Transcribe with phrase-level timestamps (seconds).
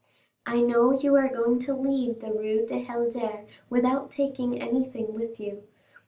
[0.47, 5.39] I know you are going to leave the Rue du Helder without taking anything with
[5.39, 5.61] you.